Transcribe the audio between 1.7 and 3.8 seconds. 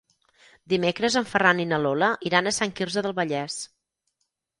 na Lola iran a Sant Quirze del Vallès.